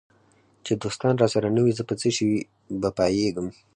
[0.65, 2.29] چي دوستان راسره نه وي زه په څشي
[2.81, 3.47] به پایېږم